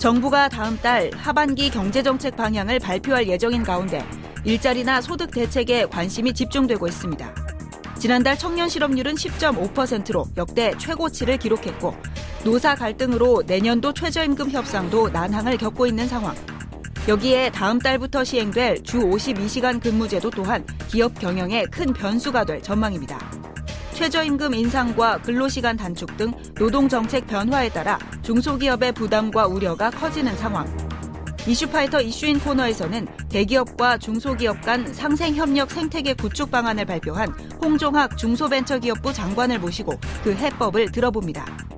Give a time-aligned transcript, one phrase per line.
[0.00, 4.02] 정부가 다음 달 하반기 경제정책 방향을 발표할 예정인 가운데
[4.44, 7.34] 일자리나 소득 대책에 관심이 집중되고 있습니다.
[7.98, 11.94] 지난달 청년 실업률은 10.5%로 역대 최고치를 기록했고
[12.44, 16.34] 노사 갈등으로 내년도 최저임금 협상도 난항을 겪고 있는 상황.
[17.06, 23.39] 여기에 다음 달부터 시행될 주 52시간 근무제도 또한 기업 경영에 큰 변수가 될 전망입니다.
[24.00, 30.66] 최저임금 인상과 근로시간 단축 등 노동정책 변화에 따라 중소기업의 부담과 우려가 커지는 상황.
[31.46, 37.28] 이슈파이터 이슈인 코너에서는 대기업과 중소기업 간 상생협력 생태계 구축 방안을 발표한
[37.62, 39.92] 홍종학 중소벤처기업부 장관을 모시고
[40.24, 41.69] 그 해법을 들어봅니다.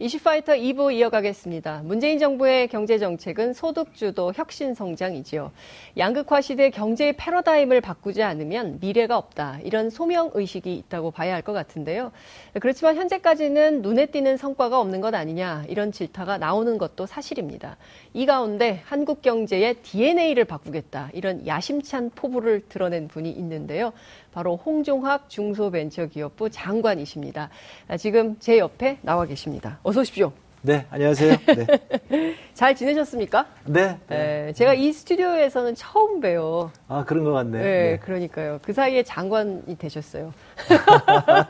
[0.00, 1.82] 이슈파이터 2부 이어가겠습니다.
[1.84, 5.50] 문재인 정부의 경제정책은 소득주도 혁신성장이지요.
[5.96, 9.58] 양극화 시대 경제의 패러다임을 바꾸지 않으면 미래가 없다.
[9.64, 12.12] 이런 소명의식이 있다고 봐야 할 것 같은데요.
[12.60, 15.64] 그렇지만 현재까지는 눈에 띄는 성과가 없는 것 아니냐.
[15.68, 17.76] 이런 질타가 나오는 것도 사실입니다.
[18.12, 21.10] 이 가운데 한국 경제의 DNA를 바꾸겠다.
[21.12, 23.92] 이런 야심찬 포부를 드러낸 분이 있는데요.
[24.32, 27.50] 바로 홍종학 중소벤처기업부 장관이십니다.
[27.88, 29.78] 아, 지금 제 옆에 나와 계십니다.
[29.82, 30.32] 어서 오십시오.
[30.60, 31.36] 네, 안녕하세요.
[31.46, 32.34] 네.
[32.52, 33.46] 잘 지내셨습니까?
[33.64, 34.16] 네, 네.
[34.46, 34.52] 네.
[34.54, 36.72] 제가 이 스튜디오에서는 처음 봬요.
[36.88, 37.62] 아, 그런 것 같네요.
[37.62, 37.98] 네, 네.
[37.98, 38.58] 그러니까요.
[38.62, 40.32] 그 사이에 장관이 되셨어요.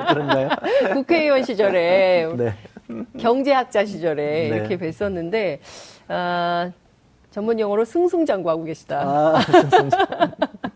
[0.08, 0.50] 그런가요?
[0.92, 2.54] 국회의원 시절에, 네.
[3.18, 4.56] 경제학자 시절에 네.
[4.56, 5.58] 이렇게 뵀었는데,
[6.08, 6.70] 아,
[7.30, 9.00] 전문 용어로 승승장구하고 계시다.
[9.00, 9.40] 아,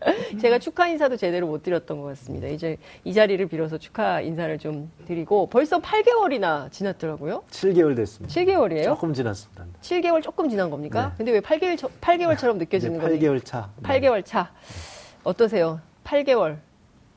[0.39, 2.47] 제가 축하 인사도 제대로 못 드렸던 것 같습니다.
[2.47, 7.43] 이제 이 자리를 빌어서 축하 인사를 좀 드리고 벌써 8개월이나 지났더라고요.
[7.49, 8.33] 7개월 됐습니다.
[8.33, 8.83] 7개월이에요?
[8.83, 9.65] 조금 지났습니다.
[9.81, 11.09] 7개월 조금 지난 겁니까?
[11.09, 11.13] 네.
[11.17, 13.19] 근데 왜 8개월 8개월처럼 느껴지는 거예요?
[13.19, 13.69] 8개월 차.
[13.83, 14.51] 8개월 차.
[15.23, 15.79] 어떠세요?
[16.03, 16.57] 8개월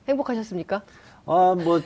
[0.08, 0.82] 행복하셨습니까?
[1.28, 1.80] 아, 뭐,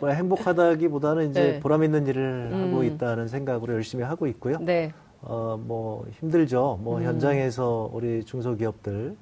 [0.00, 1.60] 뭐 행복하다기보다는 이제 네.
[1.60, 2.68] 보람 있는 일을 음.
[2.68, 4.58] 하고 있다는 생각으로 열심히 하고 있고요.
[4.60, 4.92] 네.
[5.20, 6.80] 어, 뭐 힘들죠.
[6.82, 7.04] 뭐 음.
[7.04, 9.16] 현장에서 우리 중소기업들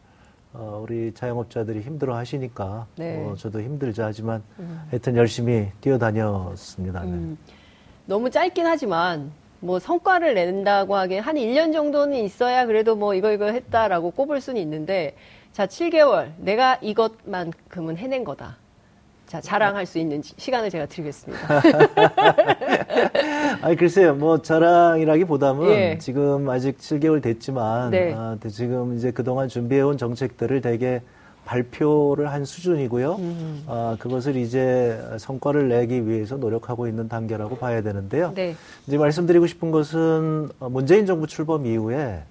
[0.52, 3.16] 어, 우리 자영업자들이 힘들어 하시니까, 네.
[3.16, 4.02] 뭐 저도 힘들죠.
[4.02, 4.82] 하지만 음.
[4.90, 7.02] 하여튼 열심히 뛰어다녔습니다.
[7.02, 7.10] 네.
[7.10, 7.38] 음.
[8.06, 9.30] 너무 짧긴 하지만,
[9.60, 14.60] 뭐 성과를 낸다고 하기엔 한 1년 정도는 있어야 그래도 뭐 이거 이거 했다라고 꼽을 수는
[14.62, 15.14] 있는데,
[15.52, 16.32] 자, 7개월.
[16.38, 18.56] 내가 이것만큼은 해낸 거다.
[19.30, 21.40] 자, 자랑할 수 있는 시간을 제가 드리겠습니다.
[23.62, 25.98] 아니, 글쎄요, 뭐, 자랑이라기보다는 예.
[25.98, 28.12] 지금 아직 7개월 됐지만, 네.
[28.12, 31.00] 아, 지금 이제 그동안 준비해온 정책들을 대개
[31.44, 33.16] 발표를 한 수준이고요.
[33.20, 33.62] 음.
[33.68, 38.32] 아, 그것을 이제 성과를 내기 위해서 노력하고 있는 단계라고 봐야 되는데요.
[38.34, 38.56] 네.
[38.88, 42.24] 이제 말씀드리고 싶은 것은 문재인 정부 출범 이후에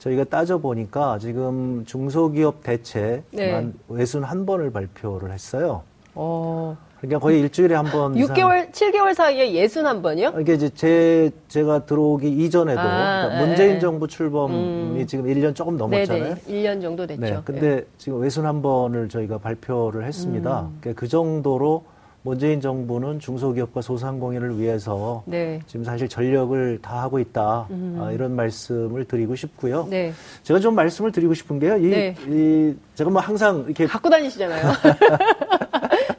[0.00, 3.70] 저희가 따져보니까 지금 중소기업 대책 네.
[3.86, 5.84] 외순 한 번을 발표를 했어요.
[6.14, 6.76] 어.
[7.00, 8.14] 그러니까 거의 일주일에 한 번.
[8.14, 10.34] 6개월, 7개월 사이에 예순 한 번이요?
[10.38, 12.78] 이게 이제 제, 제가 들어오기 이전에도.
[12.78, 13.78] 아, 그러니까 문재인 네.
[13.78, 15.06] 정부 출범이 음.
[15.06, 16.34] 지금 1년 조금 넘었잖아요.
[16.34, 17.20] 네네, 1년 정도 됐죠.
[17.22, 17.38] 네.
[17.44, 17.84] 근데 네.
[17.96, 20.60] 지금 외순 한 번을 저희가 발표를 했습니다.
[20.60, 20.76] 음.
[20.80, 21.84] 그러니까 그 정도로
[22.22, 25.60] 문재인 정부는 중소기업과 소상공인을 위해서 네.
[25.66, 27.98] 지금 사실 전력을 다 하고 있다 음.
[27.98, 29.86] 아, 이런 말씀을 드리고 싶고요.
[29.88, 30.12] 네.
[30.42, 31.78] 제가 좀 말씀을 드리고 싶은 게요.
[31.78, 32.14] 이, 네.
[32.28, 34.70] 이 제가 뭐 항상 이렇게 갖고 다니시잖아요.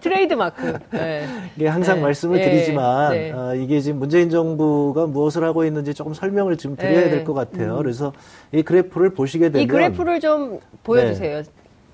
[0.02, 0.78] 트레이드 마크.
[0.92, 1.26] 네.
[1.56, 2.02] 이게 항상 네.
[2.02, 2.50] 말씀을 네.
[2.50, 3.32] 드리지만 네.
[3.32, 7.74] 어, 이게 지금 문재인 정부가 무엇을 하고 있는지 조금 설명을 좀 드려야 될 것 같아요.
[7.78, 7.78] 음.
[7.84, 8.12] 그래서
[8.52, 11.44] 이 그래프를 보시게 되면 이 그래프를 좀 보여주세요.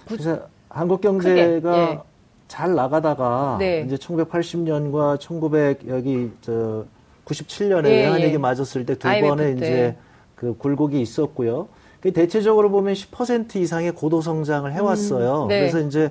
[0.08, 2.04] 그래서 한국 경제가
[2.48, 3.82] 잘 나가다가 네.
[3.86, 6.86] 이제 1980년과 1900 여기 저
[7.26, 8.38] 97년에 예, 예.
[8.38, 9.96] 맞았을 때 두 번의 이제
[10.36, 11.68] 그 굴곡이 있었고요.
[12.00, 15.44] 그 대체적으로 보면 10% 이상의 고도 성장을 해왔어요.
[15.44, 15.60] 음, 네.
[15.60, 16.10] 그래서 이제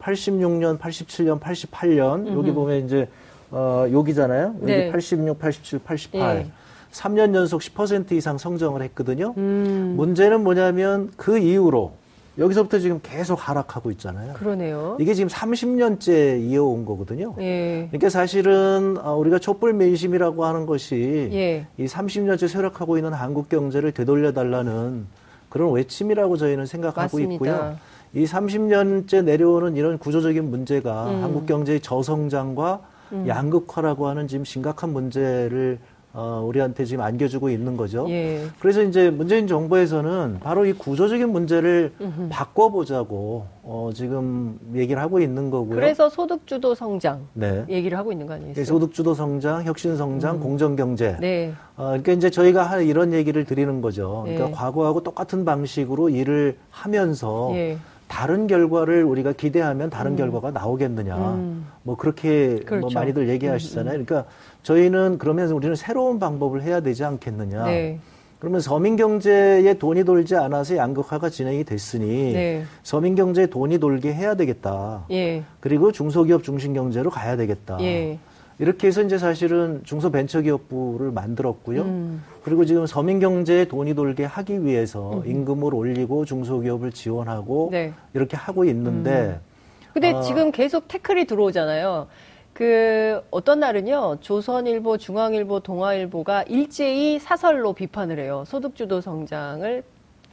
[0.00, 2.38] 86년, 87년, 88년 음흠.
[2.38, 3.08] 여기 보면 이제
[3.50, 4.56] 어 여기잖아요.
[4.62, 4.90] 여기 네.
[4.92, 6.36] 86, 87, 88.
[6.36, 6.50] 예.
[6.92, 9.34] 3년 연속 10% 이상 성장을 했거든요.
[9.36, 9.94] 음.
[9.96, 11.92] 문제는 뭐냐면 그 이후로
[12.38, 14.34] 여기서부터 지금 계속 하락하고 있잖아요.
[14.34, 14.96] 그러네요.
[15.00, 17.34] 이게 지금 30년째 이어온 거거든요.
[17.40, 17.88] 예.
[17.90, 21.66] 그러니까 사실은 어, 우리가 촛불 민심이라고 하는 것이 예.
[21.76, 25.06] 이 30년째 쇠락하고 있는 한국 경제를 되돌려 달라는
[25.48, 27.32] 그런 외침이라고 저희는 생각하고 맞습니다.
[27.34, 27.76] 있고요.
[28.14, 31.22] 이 30년째 내려오는 이런 구조적인 문제가 음.
[31.22, 32.80] 한국 경제의 저성장과
[33.12, 33.24] 음.
[33.26, 35.78] 양극화라고 하는 지금 심각한 문제를
[36.14, 38.06] 어, 우리한테 지금 안겨주고 있는 거죠.
[38.08, 38.46] 예.
[38.58, 42.28] 그래서 이제 문재인 정부에서는 바로 이 구조적인 문제를 음흠.
[42.30, 45.76] 바꿔보자고 어, 지금 얘기를 하고 있는 거고요.
[45.76, 47.64] 그래서 소득주도 성장 네.
[47.68, 48.54] 얘기를 하고 있는 거 아니에요?
[48.54, 50.40] 네, 소득주도 성장, 혁신 성장, 음.
[50.40, 51.16] 공정 경제.
[51.20, 51.52] 네.
[51.76, 54.22] 어, 그러니까 이제 저희가 이런 얘기를 드리는 거죠.
[54.24, 54.52] 그러니까 네.
[54.52, 57.76] 과거하고 똑같은 방식으로 일을 하면서 예.
[58.08, 60.16] 다른 결과를 우리가 기대하면 다른 음.
[60.16, 61.16] 결과가 나오겠느냐.
[61.16, 61.66] 음.
[61.82, 62.80] 뭐 그렇게 뭐 그렇죠.
[62.80, 63.94] 뭐 많이들 얘기하시잖아요.
[63.94, 64.04] 음, 음.
[64.06, 64.30] 그러니까
[64.62, 67.66] 저희는 그러면서 우리는 새로운 방법을 해야 되지 않겠느냐.
[67.66, 68.00] 네.
[68.38, 72.64] 그러면 서민 경제에 돈이 돌지 않아서 양극화가 진행이 됐으니 네.
[72.84, 75.04] 서민 경제에 돈이 돌게 해야 되겠다.
[75.10, 75.42] 예.
[75.60, 77.78] 그리고 중소기업 중심 경제로 가야 되겠다.
[77.80, 78.18] 예.
[78.58, 81.82] 이렇게 해서 이제 사실은 중소벤처기업부를 만들었고요.
[81.82, 82.24] 음.
[82.42, 85.22] 그리고 지금 서민 경제에 돈이 돌게 하기 위해서 음.
[85.26, 87.92] 임금을 올리고 중소기업을 지원하고 네.
[88.14, 89.10] 이렇게 하고 있는데.
[89.10, 89.40] 음.
[89.92, 92.08] 근데 어, 지금 계속 태클이 들어오잖아요.
[92.52, 98.42] 그 어떤 날은요 조선일보, 중앙일보, 동아일보가 일제히 사설로 비판을 해요.
[98.46, 99.84] 소득주도 성장을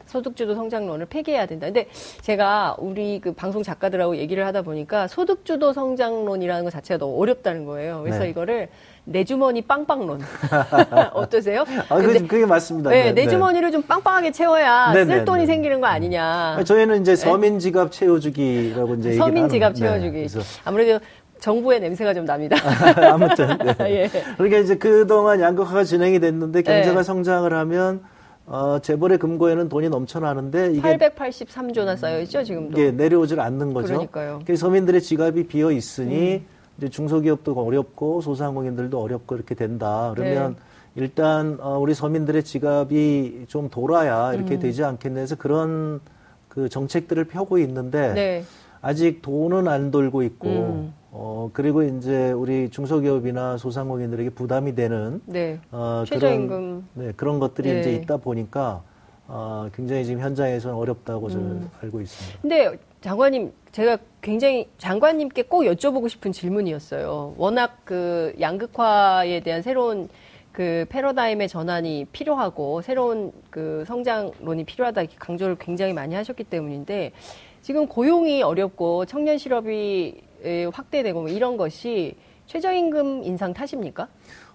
[0.06, 1.68] 소득주도 성장론을 폐기해야 된다.
[1.68, 1.88] 근데
[2.22, 8.02] 제가 우리 그 방송 작가들하고 얘기를 하다 보니까 소득주도 성장론이라는 것 자체가 너무 어렵다는 거예요.
[8.04, 8.30] 그래서 네.
[8.30, 8.70] 이거를
[9.04, 10.22] 내 주머니 빵빵론
[11.14, 11.64] 어떠세요?
[11.90, 12.90] 아, 근데, 그게 맞습니다.
[12.90, 13.30] 네, 네, 내 네.
[13.30, 15.46] 주머니를 좀 빵빵하게 채워야 네, 네쓸 돈이 네.
[15.46, 16.64] 생기는 거 아니냐.
[16.66, 20.28] 저희는 이제 서민 지갑 채워주기라고 이제 서민 지갑 채워주기.
[20.64, 21.00] 아무래도
[21.40, 22.58] 정부의 냄새가 좀 납니다.
[23.14, 23.58] 아무튼.
[23.58, 23.76] 네.
[24.04, 24.10] 예.
[24.38, 27.04] 그러니까 이제 그동안 양극화가 진행이 됐는데 경제가 네.
[27.04, 28.02] 성장을 하면
[28.48, 32.80] 어, 재벌의 금고에는 돈이 넘쳐나는데 이게 883조나 쌓여 있죠 지금도.
[32.80, 33.88] 이 내려오질 않는 거죠.
[33.88, 34.42] 그러니까요.
[34.56, 36.46] 서민들의 지갑이 비어 있으니 음.
[36.78, 40.12] 이제 중소기업도 어렵고 소상공인들도 어렵고 이렇게 된다.
[40.16, 41.02] 그러면 네.
[41.02, 44.60] 일단 어, 우리 서민들의 지갑이 좀 돌아야 이렇게 음.
[44.60, 46.00] 되지 않겠네 해서 그런
[46.48, 48.44] 그 정책들을 펴고 있는데 네.
[48.82, 50.94] 아직 돈은 안 돌고 있고 음.
[51.18, 55.62] 어, 그리고 이제 우리 중소기업이나 소상공인들에게 부담이 되는 네.
[55.72, 57.80] 어, 최저임금 그런, 네, 그런 것들이 네.
[57.80, 58.84] 이제 있다 보니까
[59.26, 61.70] 어, 굉장히 지금 현장에서는 어렵다고 저는 음.
[61.82, 62.40] 알고 있습니다.
[62.42, 67.36] 근데 장관님 제가 굉장히 장관님께 꼭 여쭤보고 싶은 질문이었어요.
[67.38, 70.10] 워낙 그 양극화에 대한 새로운
[70.52, 77.14] 그 패러다임의 전환이 필요하고 새로운 그 성장론이 필요하다 이렇게 강조를 굉장히 많이 하셨기 때문인데
[77.62, 80.25] 지금 고용이 어렵고 청년 실업이
[80.74, 82.16] 확대되고 뭐 이런 것이
[82.46, 84.08] 최저임금 인상 탓입니까?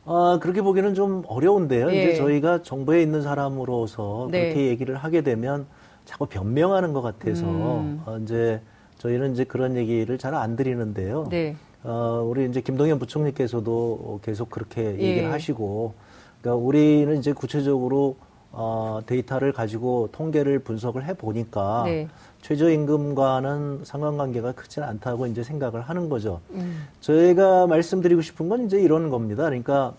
[0.04, 1.90] 아, 그렇게 보기는 좀 어려운데요.
[1.92, 2.02] 예.
[2.02, 4.44] 이제 저희가 정부에 있는 사람으로서 네.
[4.44, 5.66] 그렇게 얘기를 하게 되면
[6.04, 8.02] 자꾸 변명하는 것 같아서 음.
[8.06, 8.60] 어, 이제
[8.98, 11.26] 저희는 이제 그런 얘기를 잘 안 드리는데요.
[11.30, 11.54] 네.
[11.82, 15.02] 어, 우리 이제 김동연 부총리께서도 계속 그렇게 예.
[15.02, 15.94] 얘기를 하시고,
[16.40, 18.16] 그러니까 우리는 이제 구체적으로
[18.52, 22.08] 어, 데이터를 가지고 통계를 분석을 해 보니까 네.
[22.42, 26.40] 최저임금과는 상관관계가 크지는 않다고 이제 생각을 하는 거죠.
[26.50, 26.86] 음.
[27.00, 29.44] 저희가 말씀드리고 싶은 건 이제 이런 겁니다.
[29.44, 29.94] 그러니까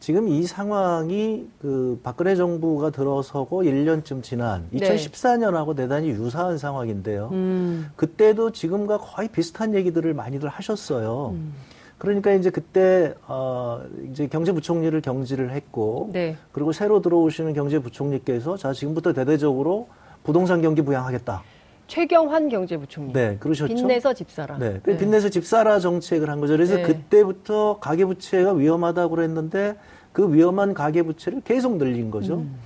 [0.00, 7.30] 지금 이 상황이 그 박근혜 정부가 들어서고 1년쯤 지난 2014년하고 대단히 유사한 상황인데요.
[7.32, 7.90] 음.
[7.96, 11.32] 그때도 지금과 거의 비슷한 얘기들을 많이들 하셨어요.
[11.34, 11.52] 음.
[11.98, 16.36] 그러니까 이제 그때 어 이제 경제부총리를 경질을 했고 네.
[16.52, 19.88] 그리고 새로 들어오시는 경제부총리께서 자 지금부터 대대적으로
[20.22, 21.42] 부동산 경기 부양하겠다.
[21.88, 23.12] 최경환 경제부총리.
[23.14, 23.74] 네, 그러셨죠.
[23.74, 24.58] 빚내서 집사라.
[24.58, 24.96] 네, 그 네.
[24.98, 26.52] 빚내서 집사라 정책을 한 거죠.
[26.52, 26.82] 그래서 네.
[26.82, 29.74] 그때부터 가계부채가 위험하다고 그랬는데
[30.12, 32.36] 그 위험한 가계부채를 계속 늘린 거죠.
[32.38, 32.56] 음.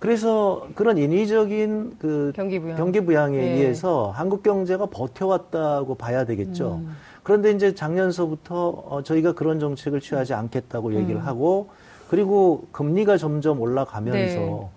[0.00, 2.76] 그래서 그런 인위적인 그 경기 부양.
[2.76, 3.52] 경기 부양에 네.
[3.52, 6.80] 의해서 한국 경제가 버텨왔다고 봐야 되겠죠.
[6.82, 6.96] 음.
[7.22, 11.26] 그런데 이제 작년서부터 어, 저희가 그런 정책을 취하지 않겠다고 얘기를 음.
[11.26, 11.68] 하고
[12.08, 14.68] 그리고 금리가 점점 올라가면서 네.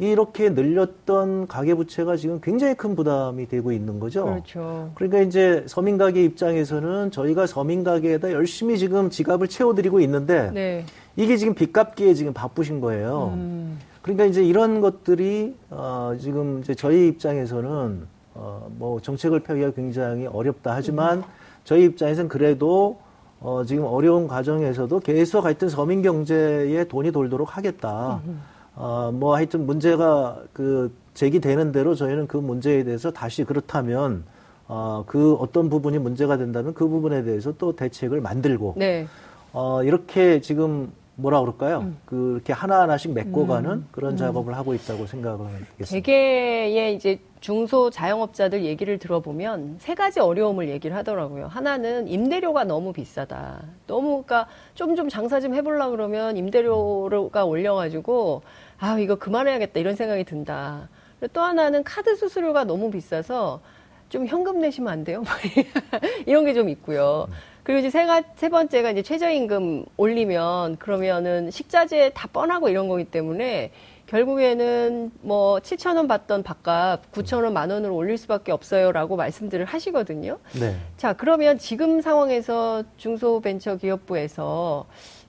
[0.00, 4.24] 이렇게 늘렸던 가계부채가 지금 굉장히 큰 부담이 되고 있는 거죠.
[4.26, 4.92] 그렇죠.
[4.94, 10.84] 그러니까 이제 서민가게 입장에서는 저희가 서민가게에다 열심히 지금 지갑을 채워드리고 있는데 네.
[11.16, 13.32] 이게 지금 빚 갚기에 지금 바쁘신 거예요.
[13.34, 13.78] 음.
[14.00, 20.74] 그러니까 이제 이런 것들이 어 지금 이제 저희 입장에서는 어 뭐 정책을 펴기가 굉장히 어렵다
[20.76, 21.24] 하지만 음.
[21.64, 22.98] 저희 입장에서는 그래도
[23.40, 28.20] 어 지금 어려운 과정에서도 계속 하여튼 서민 경제에 돈이 돌도록 하겠다.
[28.26, 28.40] 음.
[28.74, 34.24] 어, 뭐 하여튼 문제가 그 제기되는 대로 저희는 그 문제에 대해서 다시 그렇다면
[34.68, 39.06] 어, 그 어떤 부분이 문제가 된다면 그 부분에 대해서 또 대책을 만들고 네.
[39.52, 41.80] 어, 이렇게 지금 뭐라 그럴까요?
[41.80, 41.98] 음.
[42.06, 43.88] 그렇게 하나하나씩 메꿔가는 음.
[43.90, 44.16] 그런 음.
[44.16, 45.86] 작업을 하고 있다고 생각을 하겠습니다.
[45.90, 51.48] 대개의 이제 중소 자영업자들 얘기를 들어보면 세 가지 어려움을 얘기를 하더라고요.
[51.48, 53.62] 하나는 임대료가 너무 비싸다.
[53.88, 58.42] 너무 그러니까 좀 좀 장사 좀 해보려 그러면 임대료가 올려가지고
[58.78, 60.88] 아 이거 그만해야겠다 이런 생각이 든다.
[61.32, 63.60] 또 하나는 카드 수수료가 너무 비싸서
[64.08, 65.24] 좀 현금 내시면 안 돼요?
[66.26, 67.26] 이런 게 좀 있고요.
[67.68, 73.04] 그리고 이제 세, 가, 세 번째가 이제 최저임금 올리면 그러면은 식자재 다 뻔하고 이런 거기
[73.04, 73.72] 때문에
[74.06, 80.38] 결국에는 뭐 7천 원 받던 밥값 9천 원, 만 원으로 올릴 수밖에 없어요라고 말씀들을 하시거든요.
[80.58, 80.76] 네.
[80.96, 84.86] 자, 그러면 지금 상황에서 중소벤처기업부에서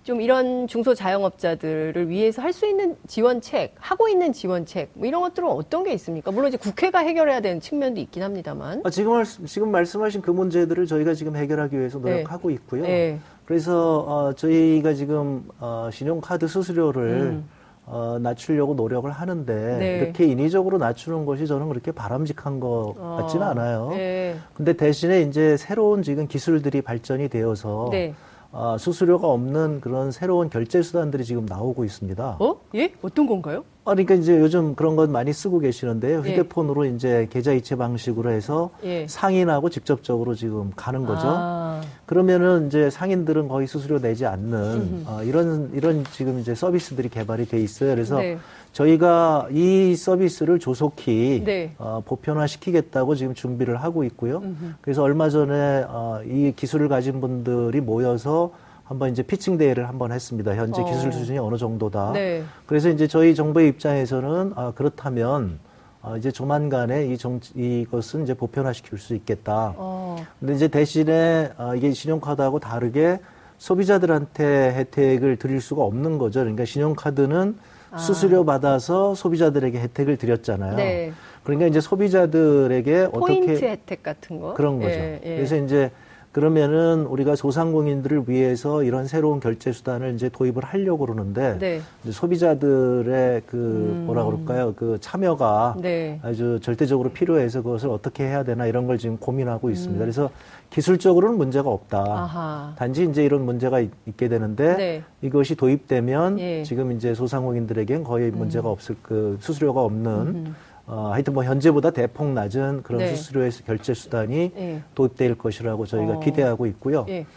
[0.10, 5.84] 좀 이런 중소자영업자들을 위해서 할 수 있는 지원책, 하고 있는 지원책, 뭐 이런 것들은 어떤
[5.84, 6.32] 게 있습니까?
[6.32, 8.82] 물론 이제 국회가 해결해야 되는 측면도 있긴 합니다만.
[8.84, 12.12] 아, 지금, 지금 말씀하신 그 문제들을 저희가 지금 해결하기 위해서 네.
[12.24, 12.56] 노력하고 네.
[12.56, 12.82] 있고요.
[12.82, 13.20] 네.
[13.46, 17.50] 그래서 어, 저희가 지금 어, 신용카드 수수료를 음.
[17.86, 19.98] 어, 낮추려고 노력을 하는데 네.
[20.00, 23.90] 이렇게 인위적으로 낮추는 것이 저는 그렇게 바람직한 것 어, 같지는 않아요.
[23.92, 24.36] 네.
[24.56, 28.16] 근데 대신에 이제 새로운 지금 기술들이 발전이 되어서 네.
[28.52, 32.38] 어, 수수료가 없는 그런 새로운 결제 수단들이 지금 나오고 있습니다.
[32.40, 32.59] 어?
[32.76, 32.92] 예?
[33.02, 33.64] 어떤 건가요?
[33.86, 36.22] 아, 그러니까 이제 요즘 그런 것 많이 쓰고 계시는데요.
[36.26, 36.32] 예.
[36.32, 36.92] 휴대폰으로 예.
[36.92, 39.08] 이제 계좌 이체 방식으로 해서 예.
[39.08, 41.24] 상인하고 직접적으로 지금 가는 거죠.
[41.26, 41.82] 아.
[42.06, 47.60] 그러면은 이제 상인들은 거의 수수료 내지 않는 어, 이런 이런 지금 이제 서비스들이 개발이 돼
[47.60, 47.96] 있어요.
[47.96, 48.38] 그래서 네.
[48.74, 51.74] 저희가 이 서비스를 조속히 네.
[51.80, 54.38] 어, 보편화시키겠다고 지금 준비를 하고 있고요.
[54.38, 54.74] 음흠.
[54.82, 58.52] 그래서 얼마 전에 어, 이 기술을 가진 분들이 모여서
[58.90, 60.56] 한번 이제 피칭 대회를 한번 했습니다.
[60.56, 60.86] 현재 어.
[60.86, 62.14] 기술 수준이 어느 정도다.
[62.14, 62.44] 네.
[62.66, 65.60] 그래서 이제 저희 정부의 입장에서는 아, 그렇다면
[66.02, 69.76] 어, 이제 조만간에 이 정, 이것은 이제 보편화시킬 수 있겠다.
[69.78, 70.18] 어.
[70.40, 73.20] 근데 이제 대신에 어, 이게 신용카드하고 다르게
[73.60, 76.40] 소비자들한테 혜택을 드릴 수가 없는 거죠.
[76.40, 77.58] 그러니까 신용카드는
[77.92, 77.98] 아.
[78.00, 80.76] 수수료 받아서 소비자들에게 혜택을 드렸잖아요.
[80.78, 81.14] 네.
[81.44, 84.96] 그러니까 이제 소비자들에게 포인트 어떻게 혜택 같은 거 그런 거죠.
[84.96, 85.36] 예, 예.
[85.36, 85.92] 그래서 이제
[86.32, 91.82] 그러면은 우리가 소상공인들을 위해서 이런 새로운 결제 수단을 이제 도입을 하려고 그러는데 네.
[92.08, 94.04] 소비자들의 그 음.
[94.06, 94.74] 뭐라 그럴까요?
[94.76, 96.20] 그 참여가 네.
[96.22, 100.00] 아주 절대적으로 필요해서 그것을 어떻게 해야 되나 이런 걸 지금 고민하고 있습니다.
[100.00, 100.06] 음.
[100.06, 100.30] 그래서
[100.70, 101.98] 기술적으로는 문제가 없다.
[101.98, 102.74] 아하.
[102.78, 105.04] 단지 이제 이런 문제가 있, 게 되는데 네.
[105.24, 106.64] 이것이 도입되면 예.
[106.64, 108.74] 지금 이제 소상공인들에겐 거의 문제가 음.
[108.74, 110.56] 없을 그 수수료가 없는 음.
[110.90, 113.16] 어, 하여튼 뭐 현재보다 대폭 낮은 그런 네.
[113.16, 114.82] 수수료의 결제 수단이 네.
[114.96, 116.20] 도입될 것이라고 저희가 어.
[116.20, 117.06] 기대하고 있고요.
[117.10, 117.28] 예.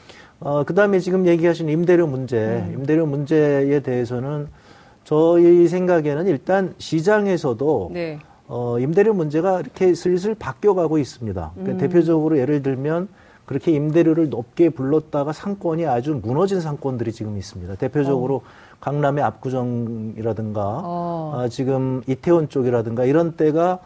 [0.40, 2.72] 어, 그 다음에 지금 얘기하신 임대료 문제, 음.
[2.78, 4.48] 임대료 문제에 대해서는
[5.04, 8.18] 저희 생각에는 일단 시장에서도 네.
[8.48, 11.52] 어, 임대료 문제가 이렇게 슬슬 바뀌어가고 있습니다.
[11.54, 11.78] 그러니까 음.
[11.78, 13.08] 대표적으로 예를 들면
[13.44, 17.74] 그렇게 임대료를 높게 불렀다가 상권이 아주 무너진 상권들이 지금 있습니다.
[17.74, 18.42] 대표적으로 어.
[18.82, 21.32] 강남의 압구정이라든가 어.
[21.36, 23.78] 아, 지금 이태원 쪽이라든가 이런 때가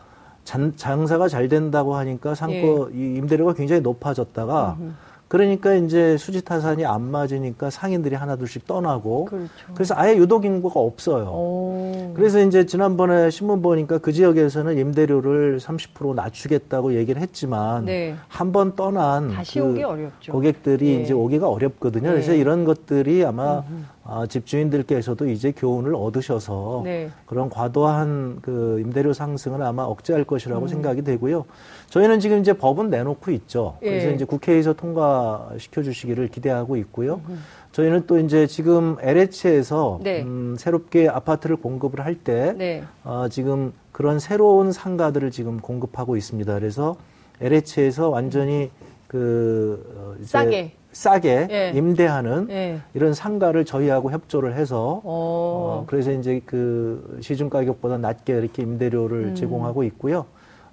[0.42, 2.98] 장, 장사가 잘 된다고 하니까 상권 예.
[3.18, 4.92] 임대료가 굉장히 높아졌다가 음흠.
[5.28, 9.50] 그러니까 이제 수지 타산이 안 맞으니까 상인들이 하나둘씩 떠나고 그렇죠.
[9.74, 11.24] 그래서 아예 유독 인구가 없어요.
[11.24, 12.12] 오.
[12.14, 18.14] 그래서 이제 지난번에 신문 보니까 그 지역에서는 임대료를 30% 낮추겠다고 얘기를 했지만 네.
[18.28, 20.32] 한번 떠난 다시 그 오기 어렵죠.
[20.32, 21.02] 고객들이 네.
[21.02, 22.08] 이제 오기가 어렵거든요.
[22.08, 22.12] 네.
[22.12, 23.64] 그래서 이런 것들이 아마
[24.08, 27.10] 아, 집주인들께서도 이제 교훈을 얻으셔서 네.
[27.26, 30.68] 그런 과도한 그 임대료 상승은 아마 억제할 것이라고 음.
[30.68, 31.44] 생각이 되고요.
[31.90, 33.76] 저희는 지금 이제 법은 내놓고 있죠.
[33.80, 34.14] 그래서 예.
[34.14, 35.15] 이제 국회에서 통과
[35.58, 37.20] 시켜 주시기를 기대하고 있고요.
[37.28, 37.42] 음.
[37.72, 40.22] 저희는 또 이제 지금 LH에서 네.
[40.22, 42.82] 음, 새롭게 아파트를 공급을 할때 네.
[43.04, 46.54] 어, 지금 그런 새로운 상가들을 지금 공급하고 있습니다.
[46.54, 46.96] 그래서
[47.40, 48.70] LH에서 완전히
[49.06, 51.72] 그 어, 이제 싸게 싸게 예.
[51.74, 52.80] 임대하는 예.
[52.94, 59.34] 이런 상가를 저희하고 협조를 해서 어, 그래서 이제 그 시중 가격보다 낮게 이렇게 임대료를 음.
[59.34, 60.24] 제공하고 있고요.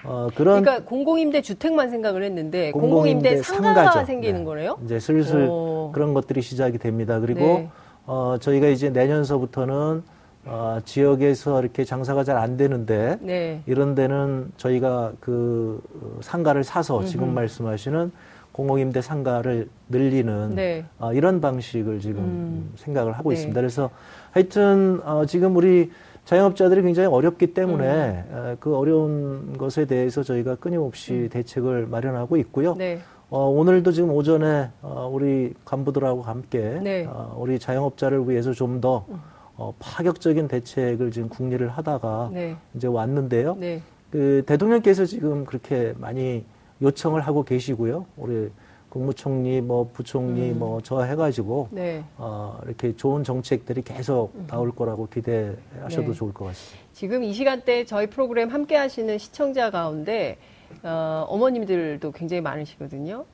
[0.04, 4.06] 어, 그런 그러니까 공공임대 주택만 생각을 했는데 공공임대, 공공임대 상가가 상가죠.
[4.06, 4.46] 생기는 네.
[4.46, 4.78] 거네요.
[4.86, 5.92] 이제 슬슬 오.
[5.94, 7.20] 그런 것들이 시작이 됩니다.
[7.20, 7.70] 그리고 네.
[8.06, 10.04] 어, 저희가 이제 내년서부터는
[10.46, 13.62] 어, 지역에서 이렇게 장사가 잘 안 되는데 네.
[13.66, 15.82] 이런 데는 저희가 그
[16.22, 17.08] 상가를 사서 음흠.
[17.08, 18.12] 지금 말씀하시는
[18.52, 20.86] 공공임대 상가를 늘리는 네.
[21.00, 22.74] 어, 이런 방식을 지금 음.
[22.76, 23.36] 생각을 하고 네.
[23.36, 23.60] 있습니다.
[23.60, 23.90] 그래서
[24.32, 25.92] 하여튼 어, 지금 우리
[26.26, 28.58] 자영업자들이 굉장히 어렵기 때문에 음.
[28.60, 31.30] 그 어려운 것에 대해서 저희가 끊임없이 음.
[31.30, 32.76] 대책을 마련하고 있고요.
[32.76, 33.00] 네.
[33.30, 37.06] 어, 오늘도 지금 오전에 어, 우리 간부들하고 함께 네.
[37.10, 39.20] 어, 우리 자영업자를 위해서 좀더 음.
[39.56, 42.56] 어, 파격적인 대책을 지금 국리를 하다가 네.
[42.76, 43.56] 이제 왔는데요.
[43.60, 43.82] 네.
[44.12, 46.46] 그 대통령께서 지금 그렇게 많이
[46.82, 48.06] 요청을 하고 계시고요.
[48.18, 48.50] 우리
[48.94, 50.60] 국무총리, 뭐 부총리, 음.
[50.60, 52.04] 뭐저 해가지고 네.
[52.16, 54.46] 어, 이렇게 좋은 정책들이 계속 음.
[54.46, 56.14] 나올 거라고 기대하셔도 네.
[56.14, 56.86] 좋을 것 같습니다.
[56.94, 60.38] 지금 이 시간대 저희 프로그램 함께하시는 시청자 가운데
[60.84, 63.26] 어, 어머님들도 굉장히 많으시거든요.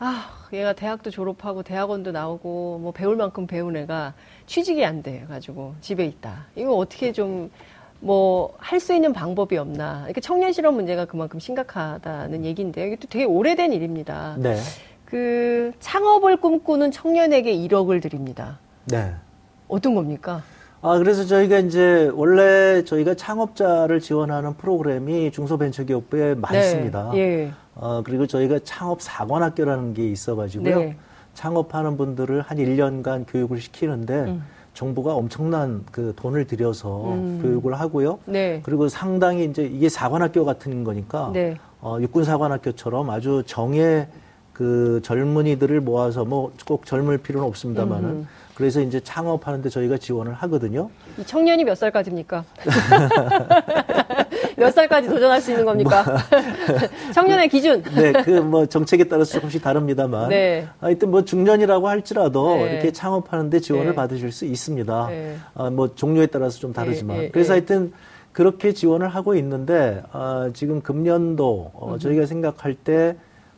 [0.00, 4.12] 아, 얘가 대학도 졸업하고 대학원도 나오고 뭐 배울 만큼 배운 애가
[4.44, 6.44] 취직이 안 돼 가지고 집에 있다.
[6.56, 7.50] 이거 어떻게 좀
[8.04, 10.00] 뭐 할 수 있는 방법이 없나.
[10.00, 12.86] 그러니까 청년 실업 문제가 그만큼 심각하다는 얘기인데요.
[12.86, 14.36] 이게 또 되게 오래된 일입니다.
[14.38, 14.56] 네.
[15.04, 18.58] 그 창업을 꿈꾸는 청년에게 1억을 드립니다.
[18.86, 19.14] 네.
[19.68, 20.42] 어떤 겁니까?
[20.82, 27.10] 아, 그래서 저희가 이제 원래 저희가 창업자를 지원하는 프로그램이 중소벤처기업부에 많습니다.
[27.12, 27.18] 네.
[27.18, 27.52] 예.
[27.74, 30.78] 어, 그리고 저희가 창업 사관학교라는 게 있어가지고요.
[30.78, 30.96] 네.
[31.32, 34.44] 창업하는 분들을 한 1년간 교육을 시키는데 음.
[34.74, 37.38] 정부가 엄청난 그 돈을 들여서 음.
[37.40, 38.18] 교육을 하고요.
[38.26, 38.60] 네.
[38.64, 41.56] 그리고 상당히 이제 이게 사관학교 같은 거니까 네.
[41.80, 44.08] 어, 육군 사관학교처럼 아주 정예
[44.52, 48.28] 그 젊은이들을 모아서 뭐 꼭 젊을 필요는 없습니다만은 음.
[48.54, 50.88] 그래서 이제 창업하는데 저희가 지원을 하거든요.
[51.18, 52.44] 이 청년이 몇 살까지입니까?
[54.56, 56.04] 몇 살까지 도전할 수 있는 겁니까?
[56.04, 56.18] 뭐,
[57.12, 57.82] 청년의 기준.
[57.94, 60.28] 네, 그 뭐 정책에 따라서 조금씩 다릅니다만.
[60.28, 60.68] 네.
[60.80, 62.72] 하여튼 뭐 중년이라고 할지라도 네.
[62.74, 63.94] 이렇게 창업하는데 지원을 네.
[63.94, 65.06] 받으실 수 있습니다.
[65.08, 65.36] 네.
[65.54, 67.16] 아, 뭐 종류에 따라서 좀 다르지만.
[67.16, 67.92] 네, 네, 그래서 하여튼
[68.32, 73.16] 그렇게 지원을 하고 있는데 아, 지금 금년도 어, 저희가 생각할 때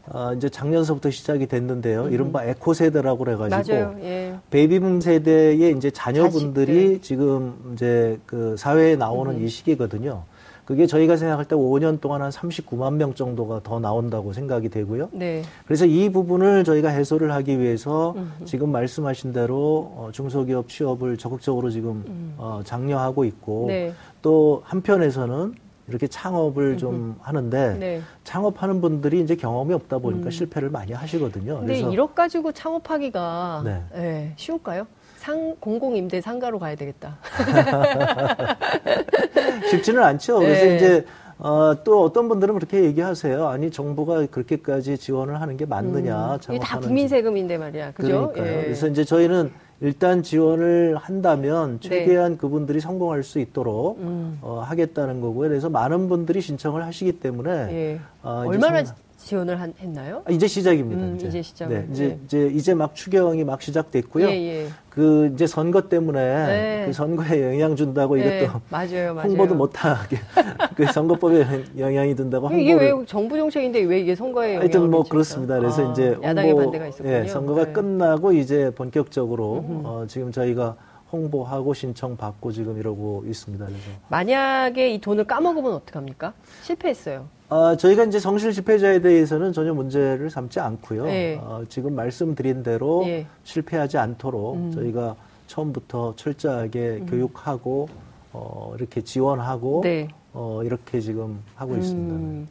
[0.08, 2.04] 어, 이제 작년서부터 시작이 됐는데요.
[2.04, 2.12] 음.
[2.12, 4.34] 이른바 에코 세대라고 그래가지고 예.
[4.50, 7.00] 베이비붐 세대의 이제 자녀분들이 자식, 네.
[7.00, 9.44] 지금 이제 그 사회에 나오는 음.
[9.44, 10.22] 이 시기거든요.
[10.64, 15.10] 그게 저희가 생각할 때 5년 동안 한 39만 명 정도가 더 나온다고 생각이 되고요.
[15.12, 15.42] 네.
[15.64, 21.70] 그래서 이 부분을 저희가 해소를 하기 위해서 음 지금 말씀하신 대로 어, 중소기업 취업을 적극적으로
[21.70, 22.34] 지금 음.
[22.36, 23.92] 어, 장려하고 있고 네.
[24.22, 25.54] 또 한편에서는
[25.88, 26.78] 이렇게 창업을.
[26.78, 28.00] 좀 하는데 네.
[28.24, 30.30] 창업하는 분들이 이제 경험이 없다 보니까 음.
[30.30, 31.58] 실패를 많이 하시거든요.
[31.60, 33.82] 근데 그래서 1억 가지고 창업하기가 네.
[33.94, 34.86] 네, 쉬울까요?
[35.18, 37.16] 상 공공 임대 상가로 가야 되겠다.
[39.70, 40.38] 쉽지는 않죠.
[40.38, 40.76] 그래서 네.
[40.76, 41.04] 이제
[41.38, 43.46] 어, 또 어떤 분들은 그렇게 얘기하세요.
[43.48, 46.34] 아니 정부가 그렇게까지 지원을 하는 게 맞느냐?
[46.34, 46.38] 음.
[46.54, 47.92] 이게 다 국민 세금인데 말이야.
[47.92, 48.32] 그죠?
[48.32, 48.58] 그러니까요.
[48.58, 48.62] 예.
[48.64, 51.88] 그래서 이제 저희는 일단 지원을 한다면 네.
[51.88, 52.38] 최대한 네.
[52.38, 54.38] 그분들이 성공할 수 있도록 음.
[54.40, 55.49] 어, 하겠다는 거고요.
[55.49, 58.00] 그래서 많은 분들이 신청을 하시기 때문에 예.
[58.23, 58.83] 어, 얼마나
[59.18, 60.23] 지원을 한, 했나요?
[60.25, 61.02] 아, 이제 시작입니다.
[61.02, 61.26] 음, 이제.
[61.26, 61.68] 이제 시작.
[61.68, 62.18] 네, 이제, 네.
[62.25, 64.28] 이제 이제 막 추경이 막 시작됐고요.
[64.28, 64.66] 예, 예.
[64.88, 66.83] 그 이제 선거 때문에 네.
[66.87, 68.45] 그 선거에 영향 준다고 네.
[68.45, 69.28] 이것도 맞아요, 맞아요.
[69.28, 70.16] 홍보도 못하게
[70.75, 71.45] 그 선거법에
[71.76, 75.59] 영향이 든다고 이게 왜 정부 정책인데 왜 이게 선거에 영향을 하여튼 뭐 그렇습니다.
[75.59, 77.12] 그래서 아, 이제 야당의 홍보, 반대가 있었군요.
[77.12, 77.73] 예, 선거가 네.
[77.73, 80.76] 끝나고 이제 본격적으로 어, 지금 저희가
[81.12, 83.64] 홍보하고 신청받고 지금 이러고 있습니다.
[83.64, 86.32] 그래서 만약에 이 돈을 까먹으면 어떡합니까?
[86.62, 87.28] 실패했어요.
[87.49, 91.04] 아, 저희가 이제 성실 집회자에 대해서는 전혀 문제를 삼지 않고요.
[91.04, 91.37] 네.
[91.40, 93.26] 어, 지금 말씀드린 대로 네.
[93.44, 94.73] 실패하지 않도록 음.
[94.73, 95.14] 저희가
[95.46, 97.06] 처음부터 철저하게 음.
[97.06, 97.88] 교육하고
[98.32, 100.08] 어, 이렇게 지원하고 네.
[100.32, 101.78] 어, 이렇게 지금 하고 음.
[101.78, 102.50] 있습니다.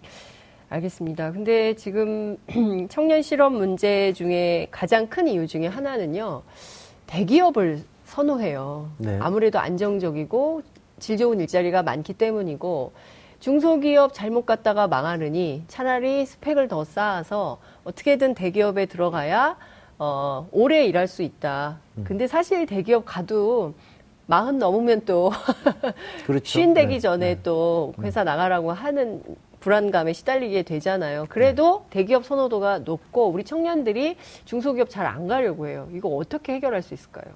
[0.70, 1.32] 알겠습니다.
[1.32, 2.38] 근데 지금
[2.90, 6.42] 청년 실업 문제 중에 가장 큰 이유 중에 하나는요.
[7.08, 8.90] 대기업을 선호해요.
[8.98, 9.18] 네.
[9.22, 10.62] 아무래도 안정적이고
[11.00, 12.94] 질 좋은 일자리가 많기 때문이고
[13.40, 19.58] 중소기업 잘못 갔다가 망하느니 차라리 스펙을 더 쌓아서 어떻게든 대기업에 들어가야
[19.98, 21.80] 어, 오래 일할 수 있다.
[21.98, 22.04] 음.
[22.06, 23.74] 근데 사실 대기업 가도
[24.28, 25.32] 마흔 넘으면 또
[26.26, 26.46] 그렇죠.
[26.60, 27.00] 쉰 되기 네.
[27.00, 27.40] 전에 네.
[27.44, 28.06] 또 음.
[28.06, 29.22] 회사 나가라고 하는
[29.66, 31.26] 불안감에 시달리게 되잖아요.
[31.28, 32.02] 그래도 네.
[32.02, 35.88] 대기업 선호도가 높고 우리 청년들이 중소기업 잘 안 가려고 해요.
[35.92, 37.34] 이거 어떻게 해결할 수 있을까요?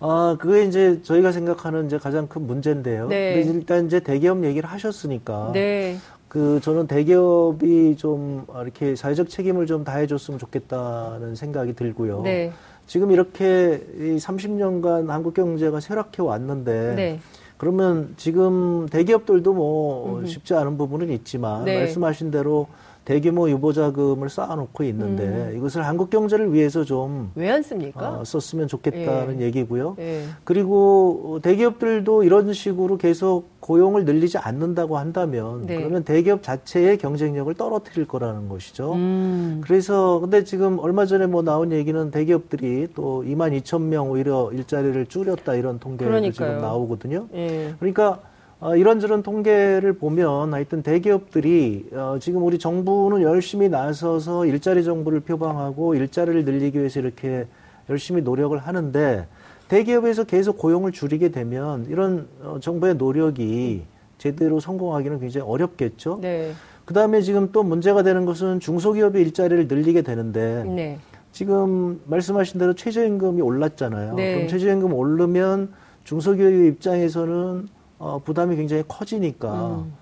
[0.00, 3.06] 아, 그게 이제 저희가 생각하는 이제 가장 큰 문제인데요.
[3.06, 3.34] 네.
[3.34, 5.50] 근데 일단 이제 대기업 얘기를 하셨으니까.
[5.52, 5.96] 네.
[6.26, 12.22] 그 저는 대기업이 좀 이렇게 사회적 책임을 좀 다해줬으면 좋겠다는 생각이 들고요.
[12.22, 12.52] 네.
[12.86, 17.20] 지금 이렇게 이 30년간 한국 경제가 쇠락해 왔는데 네.
[17.60, 20.24] 그러면 지금 대기업들도 뭐.
[20.24, 21.76] 쉽지 않은 부분은 있지만 네.
[21.80, 22.68] 말씀하신 대로
[23.04, 25.56] 대규모 유보자금을 쌓아놓고 있는데 음.
[25.56, 28.20] 이것을 한국 경제를 위해서 좀 왜 안 씁니까?
[28.20, 29.46] 어, 썼으면 좋겠다는 예.
[29.46, 29.96] 얘기고요.
[29.98, 30.24] 예.
[30.44, 35.76] 그리고 대기업들도 이런 식으로 계속 고용을 늘리지 않는다고 한다면 네.
[35.76, 38.92] 그러면 대기업 자체의 경쟁력을 떨어뜨릴 거라는 것이죠.
[38.94, 39.60] 음.
[39.64, 45.06] 그래서 근데 지금 얼마 전에 뭐 나온 얘기는 대기업들이 또 2만 2천 명 오히려 일자리를
[45.06, 47.26] 줄였다 이런 통계가 지금 나오거든요.
[47.34, 47.74] 예.
[47.78, 48.20] 그러니까
[48.60, 55.94] 어, 이런저런 통계를 보면 하여튼 대기업들이 어, 지금 우리 정부는 열심히 나서서 일자리 정부를 표방하고
[55.94, 57.46] 일자리를 늘리기 위해서 이렇게
[57.88, 59.26] 열심히 노력을 하는데
[59.68, 63.84] 대기업에서 계속 고용을 줄이게 되면 이런 어, 정부의 노력이
[64.18, 66.18] 제대로 성공하기는 굉장히 어렵겠죠.
[66.20, 66.52] 네.
[66.84, 70.98] 그 다음에 지금 또 문제가 되는 것은 중소기업의 일자리를 늘리게 되는데 네.
[71.32, 74.14] 지금 말씀하신 대로 최저임금이 올랐잖아요.
[74.16, 74.34] 네.
[74.34, 75.72] 그럼 최저임금 오르면
[76.04, 79.92] 중소기업의 입장에서는 어, 부담이 굉장히 커지니까 음.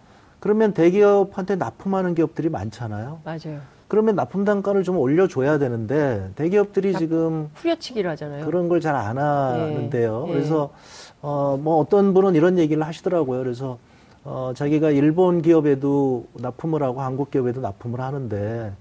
[0.40, 3.20] 그러면 대기업한테 납품하는 기업들이 많잖아요.
[3.24, 3.58] 맞아요.
[3.88, 8.44] 그러면 납품 단가를 좀 올려줘야 되는데 대기업들이 지금 후려치기를 하잖아요.
[8.46, 10.26] 그런 걸 잘 안 하는데요.
[10.28, 10.32] 예.
[10.32, 10.70] 그래서
[11.20, 13.42] 어, 뭐 어떤 분은 이런 얘기를 하시더라고요.
[13.42, 13.78] 그래서
[14.24, 18.72] 어, 자기가 일본 기업에도 납품을 하고 한국 기업에도 납품을 하는데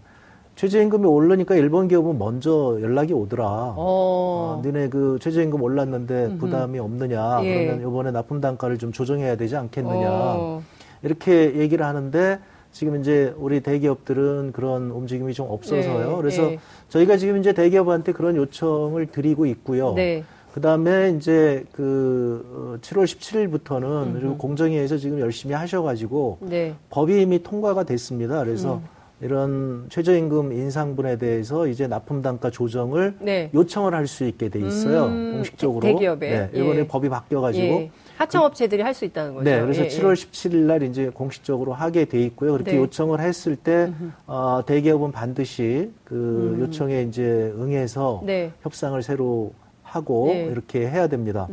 [0.58, 3.46] 최저임금이 오르니까 일본 기업은 먼저 연락이 오더라.
[3.46, 3.76] 어.
[3.78, 7.42] 어 니네 그 최저임금 올랐는데 부담이 없느냐.
[7.44, 7.66] 예.
[7.66, 10.10] 그러면 이번에 납품 단가를 좀 조정해야 되지 않겠느냐.
[10.10, 10.64] 어.
[11.04, 12.40] 이렇게 얘기를 하는데
[12.72, 16.10] 지금 이제 우리 대기업들은 그런 움직임이 좀 없어서요.
[16.10, 16.60] 네, 그래서 네.
[16.90, 19.94] 저희가 지금 이제 대기업한테 그런 요청을 드리고 있고요.
[19.94, 20.24] 네.
[20.56, 24.14] 그 다음에 이제 그 7월 어, 17일부터는 음흠.
[24.14, 26.74] 그리고 공정위에서 지금 열심히 하셔가지고 네.
[26.90, 28.44] 법이 이미 통과가 됐습니다.
[28.44, 28.97] 그래서 음.
[29.20, 33.50] 이런 최저임금 인상분에 대해서 이제 납품 단가 조정을 네.
[33.54, 35.06] 요청을 할 수 있게 돼 있어요.
[35.08, 35.82] 음, 공식적으로.
[35.82, 36.30] 대기업에.
[36.30, 36.88] 네, 이번에 예.
[36.88, 37.66] 법이 바뀌어 가지고.
[37.66, 37.92] 예.
[38.18, 39.44] 하청업체들이 할 수 있다는 거죠.
[39.44, 42.54] 네, 그래서 예, 7월 17일 날 이제 공식적으로 하게 돼 있고요.
[42.54, 42.78] 그렇게 네.
[42.78, 43.92] 요청을 했을 때
[44.28, 46.60] 어, 대기업은 반드시 그 음.
[46.62, 48.52] 요청에 이제 응해서 네.
[48.62, 49.52] 협상을 새로
[49.84, 50.46] 하고 네.
[50.46, 51.48] 이렇게 해야 됩니다.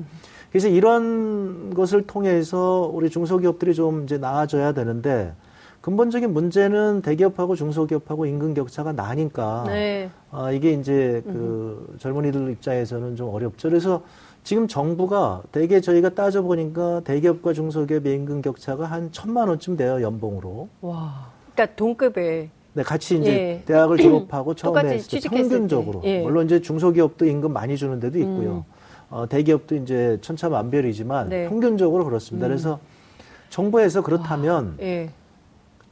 [0.50, 5.32] 그래서 이런 것을 통해서 우리 중소기업들이 좀 이제 나아져야 되는데
[5.84, 10.08] 근본적인 문제는 대기업하고 중소기업하고 임금 격차가 나니까 네.
[10.30, 13.68] 아, 이게 이제 그 젊은이들 입장에서는 좀 어렵죠.
[13.68, 14.02] 그래서
[14.44, 20.70] 지금 정부가 대개 저희가 따져 보니까 대기업과 중소기업의 임금 격차가 한 천만 원쯤 돼요 연봉으로.
[20.80, 22.48] 와, 그러니까 동급에.
[22.72, 23.62] 네, 같이 이제 예.
[23.66, 26.22] 대학을 졸업하고 처음에 평균적으로 예.
[26.22, 28.64] 물론 이제 중소기업도 임금 많이 주는 데도 있고요.
[28.66, 28.72] 음.
[29.10, 31.46] 어, 대기업도 이제 천차만별이지만 네.
[31.46, 32.46] 평균적으로 그렇습니다.
[32.46, 32.48] 음.
[32.48, 32.78] 그래서
[33.50, 35.10] 정부에서 그렇다면 와, 예.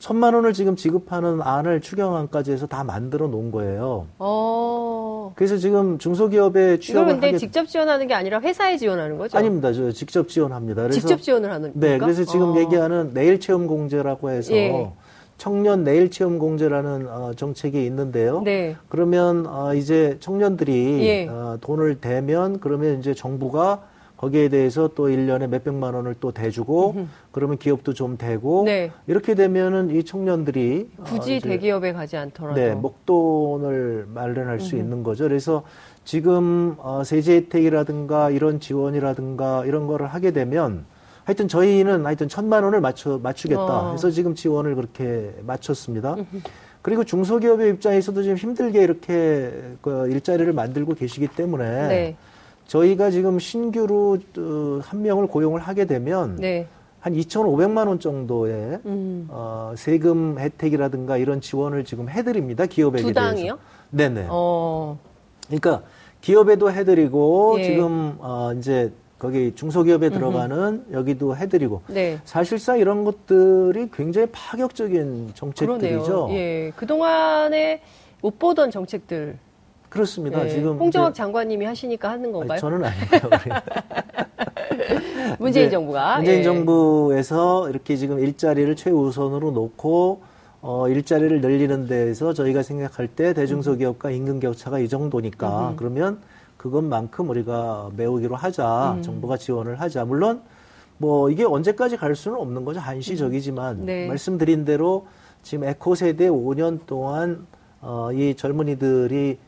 [0.03, 4.09] 천만 원을 지금 지급하는 안을 추경안까지 해서 다 만들어 놓은 거예요.
[4.19, 5.33] 어.
[5.37, 7.39] 그래서 지금 중소기업에 취업을 이걸 근데 하게...
[7.39, 9.39] 직접 지원하는 게 아니라 회사에 지원하는 거죠?
[9.39, 9.73] 아닙니다.
[9.73, 10.83] 저 직접 지원합니다.
[10.83, 12.59] 그래서 직접 지원을 하는 네, 그래서 지금 어.
[12.59, 14.91] 얘기하는 내일 체험 공제라고 해서 예.
[15.39, 18.43] 청년 내일 체험 공제라는 어, 정책이 있는데요.
[18.43, 18.75] 네.
[18.89, 21.29] 그러면 어, 이제 청년들이 예.
[21.29, 23.85] 어, 돈을 대면 그러면 이제 정부가
[24.23, 27.07] 거기에 대해서 또 1년에 몇백만 원을 또 대주고 음흠.
[27.33, 28.93] 그러면 기업도 좀 되고 네.
[29.09, 34.65] 이렇게 되면은 이 청년들이 굳이 어, 대기업에 가지 않더라도 네, 목돈을 마련할 음흠.
[34.65, 35.25] 수 있는 거죠.
[35.25, 35.65] 그래서
[36.05, 40.85] 지금 어, 세제 혜택이라든가 이런 지원이라든가 이런 거를 하게 되면
[41.25, 43.93] 하여튼 저희는 하여튼 천만 원을 맞춰 맞추겠다 어.
[43.93, 46.15] 해서 지금 지원을 그렇게 맞췄습니다.
[46.81, 52.17] 그리고 중소기업의 입장에서도 지금 힘들게 이렇게 그 일자리를 만들고 계시기 때문에 네.
[52.67, 56.67] 저희가 지금 신규로 어, 한 명을 고용을 하게 되면 네.
[57.01, 59.27] 한 2,500만 원 정도의 음.
[59.29, 63.35] 어, 세금 혜택이라든가 이런 지원을 지금 해드립니다 기업에게 두 당이요?
[63.35, 63.59] 대해서.
[63.91, 64.27] 네네.
[64.31, 64.99] 어.
[65.47, 65.83] 그러니까
[66.21, 67.65] 기업에도 해드리고 예.
[67.65, 70.93] 지금 어, 이제 거기 중소기업에 들어가는 음흠.
[70.93, 72.19] 여기도 해드리고 네.
[72.25, 76.05] 사실상 이런 것들이 굉장히 파격적인 정책들이죠.
[76.05, 76.29] 그러네요.
[76.31, 77.83] 예, 그 동안에
[78.21, 79.39] 못 보던 정책들
[79.93, 80.43] 그렇습니다.
[80.43, 80.49] 네.
[80.49, 82.53] 지금 홍정학 장관님이 하시니까 하는 건가요?
[82.53, 83.31] 아니, 저는 아니에요.
[85.39, 86.43] 문재인 정부가 문재인 예.
[86.43, 90.23] 정부에서 이렇게 지금 일자리를 최우선으로 놓고
[90.63, 95.77] 어, 일자리를 늘리는 데에서 저희가 생각할 때 대중소기업과 임금 격차가 이 정도니까 음.
[95.77, 96.21] 그러면
[96.57, 98.95] 그것만큼 우리가 메우기로 하자.
[98.97, 99.03] 음.
[99.03, 100.07] 정부가 지원을 하자.
[100.07, 100.41] 물론
[100.97, 102.81] 뭐 이게 언제까지 갈 수는 없는 거죠.
[102.81, 103.85] 한시적이지만 음.
[103.85, 104.09] 네.
[104.09, 105.07] 말씀드린 대로
[105.43, 107.47] 지금 에코 세대 5년 동안
[107.83, 109.39] 어, 이 젊은이들이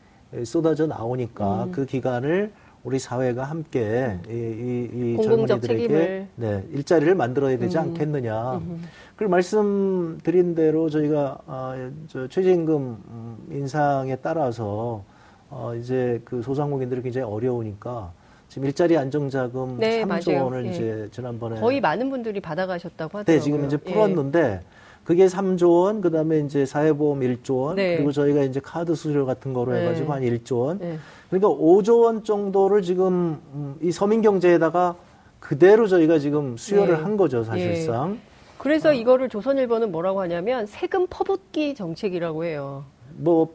[0.43, 1.71] 쏟아져 나오니까 음.
[1.71, 2.51] 그 기간을
[2.83, 7.81] 우리 사회가 함께 이, 이, 이 젊은이들에게 네, 일자리를 만들어야 되지 음.
[7.83, 8.57] 않겠느냐.
[8.57, 8.83] 음.
[9.15, 15.03] 그리고 말씀드린 대로 저희가 어, 저 최저임금 음, 인상에 따라서
[15.49, 18.11] 어, 이제 그 소상공인들이 굉장히 어려우니까
[18.49, 20.43] 지금 일자리 안정자금 네, 3조 맞아요.
[20.45, 20.69] 원을 예.
[20.69, 23.35] 이제 지난번에 거의 많은 분들이 받아가셨다고 하더라고요.
[23.35, 23.91] 네, 지금 이제 예.
[23.91, 24.74] 풀었는데 예.
[25.05, 27.95] 그게 3조 원, 그 다음에 이제 사회보험 1조 원, 네.
[27.95, 29.81] 그리고 저희가 이제 카드 수수료 같은 거로 네.
[29.81, 30.79] 해가지고 한 1조 원.
[30.79, 30.97] 네.
[31.29, 34.95] 그러니까 5조 원 정도를 지금 음, 이 서민 경제에다가
[35.39, 37.03] 그대로 저희가 지금 수혈을 네.
[37.03, 38.13] 한 거죠, 사실상.
[38.13, 38.35] 예.
[38.57, 38.93] 그래서 어.
[38.93, 42.83] 이거를 조선일보는 뭐라고 하냐면 세금 퍼붓기 정책이라고 해요.
[43.17, 43.49] 뭐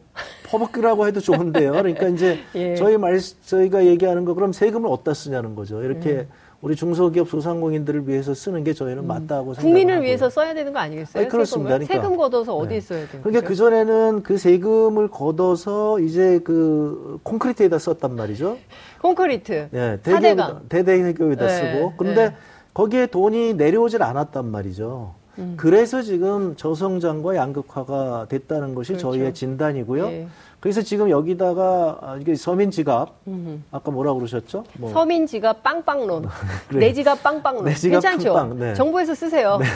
[0.47, 1.73] 퍼붓기라고 해도 좋은데요.
[1.73, 2.75] 그러니까 이제 예.
[2.75, 5.83] 저희 말 저희가 얘기하는 거 그럼 세금을 어디다 쓰냐는 거죠.
[5.83, 6.29] 이렇게 음.
[6.63, 9.07] 우리 중소기업 소상공인들을 위해서 쓰는 게 저희는 음.
[9.07, 9.63] 맞다고 생각합니다.
[9.63, 11.23] 국민을 위해서 써야 되는 거 아니겠어요?
[11.23, 11.71] 아니, 그렇습니다.
[11.79, 11.95] 그러니까.
[11.95, 12.87] 세금 걷어서 어디에 네.
[12.87, 13.23] 써야 돼요?
[13.23, 18.59] 그러니까 그 전에는 그 세금을 걷어서 이제 그 콘크리트에다 썼단 말이죠.
[19.01, 19.69] 콘크리트.
[19.71, 20.63] 네, 대대강.
[20.69, 21.73] 대대교에다 네.
[21.75, 21.95] 쓰고.
[21.97, 22.35] 그런데 네.
[22.75, 25.15] 거기에 돈이 내려오질 않았단 말이죠.
[25.41, 25.55] 음.
[25.57, 29.13] 그래서 지금 저성장과 양극화가 됐다는 것이 그렇죠.
[29.13, 30.07] 저희의 진단이고요.
[30.07, 30.29] 네.
[30.61, 33.59] 그래서 지금 여기다가 아, 이게 서민 지갑 음흠.
[33.71, 34.65] 아까 뭐라 고 그러셨죠?
[34.75, 34.93] 뭐.
[34.93, 36.29] 서민 지갑 빵빵론.
[36.69, 36.81] 그래.
[36.89, 37.65] 내 지갑 빵빵론.
[37.65, 38.35] 내 지갑 괜찮죠?
[38.35, 38.59] 빵빵.
[38.59, 38.75] 네.
[38.75, 39.59] 정부에서 쓰세요.
[39.59, 39.67] 네.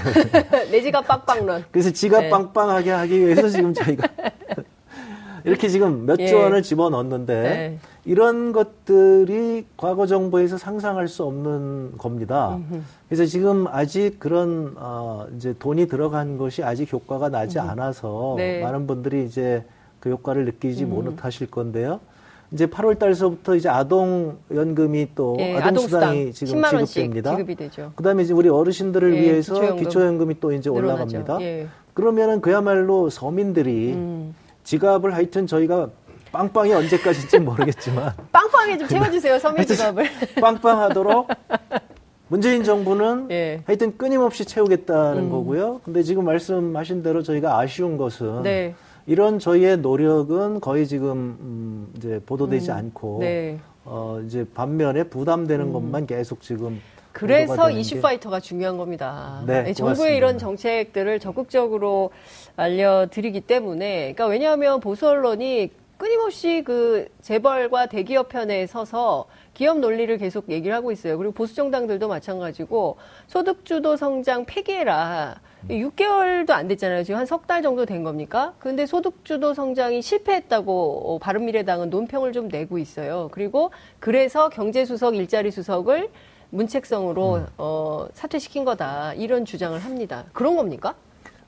[0.70, 1.64] 내 지갑 빵빵론.
[1.70, 2.31] 그래서 지갑 네.
[2.31, 4.07] 빵빵하게 하기 위해서 지금 저희가
[5.45, 6.33] 이렇게 지금 몇조 예.
[6.33, 7.79] 원을 집어넣었는데 네.
[8.07, 12.59] 이런 것들이 과거 정부에서 상상할 수 없는 겁니다.
[13.09, 17.59] 그래서 지금 아직 그런 어 이제 돈이 들어간 것이 아직 효과가 나지.
[17.59, 18.63] 않아서 네.
[18.63, 19.65] 많은 분들이 이제
[20.01, 20.91] 그 효과를 느끼지 음.
[20.91, 22.01] 못하실 건데요.
[22.51, 27.33] 이제 8월 달서부터 이제 아동 연금이 또 예, 아동 수당이 지금 지급됩니다.
[27.33, 27.93] 지급이 되죠.
[27.97, 29.85] 그다음에 이제 우리 어르신들을 예, 위해서 기초연금.
[29.85, 31.17] 기초연금이 또 이제 늘어나죠.
[31.17, 31.41] 올라갑니다.
[31.43, 31.67] 예.
[31.95, 34.35] 그러면은 그야말로 서민들이 음.
[34.64, 35.90] 지갑을 하여튼 저희가
[36.33, 40.05] 빵빵이 언제까지인지 모르겠지만 빵빵히 좀 채워주세요 서민 지갑을
[40.40, 41.29] 빵빵하도록
[42.29, 43.62] 문재인 정부는 예.
[43.66, 45.31] 하여튼 끊임없이 채우겠다는 음.
[45.31, 45.81] 거고요.
[45.85, 48.74] 근데 지금 말씀하신 대로 저희가 아쉬운 것은 네.
[49.07, 52.77] 이런 저희의 노력은 거의 지금 음 이제 보도되지 음.
[52.77, 53.61] 않고 네.
[53.85, 55.72] 어 이제 반면에 부담되는 음.
[55.72, 56.81] 것만 계속 지금
[57.14, 59.42] 그래서 이슈 파이터가 중요한 겁니다.
[59.46, 62.11] 네, 정부의 이런 정책들을 적극적으로
[62.57, 70.50] 알려드리기 때문에, 그러니까 왜냐하면 보수 언론이 끊임없이 그 재벌과 대기업 편에 서서 기업 논리를 계속
[70.50, 71.16] 얘기를 하고 있어요.
[71.16, 72.96] 그리고 보수 정당들도 마찬가지고
[73.29, 75.40] 소득주도 성장 폐기해라.
[75.70, 77.05] 6개월도 안 됐잖아요.
[77.05, 78.55] 지금 한 석 달 정도 된 겁니까?
[78.59, 83.29] 근데 소득주도 성장이 실패했다고 바른미래당은 논평을 좀 내고 있어요.
[83.31, 86.11] 그리고 그래서 경제수석, 일자리 수석을
[86.55, 87.47] 문책성으로 음.
[87.59, 89.12] 어, 사퇴시킨 거다.
[89.14, 90.25] 이런 주장을 합니다.
[90.33, 90.95] 그런 겁니까?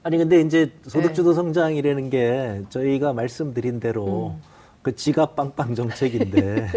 [0.02, 1.34] 아니 근데 이제 소득주도 네.
[1.36, 4.42] 성장이라는 게 저희가 말씀드린 대로 음.
[4.82, 6.68] 그 지갑 빵빵 정책인데